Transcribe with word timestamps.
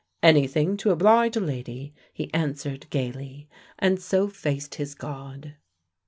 "Anything 0.23 0.77
to 0.77 0.89
oblige 0.89 1.37
a 1.37 1.39
lady," 1.39 1.93
he 2.11 2.33
answered 2.33 2.89
gaily, 2.89 3.47
and 3.77 4.01
so 4.01 4.27
faced 4.29 4.73
his 4.73 4.95
God. 4.95 5.53